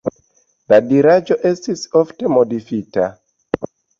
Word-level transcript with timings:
La 0.71 0.79
diraĵo 0.91 1.37
estis 1.51 1.85
ofte 2.01 2.33
modifita. 2.37 3.07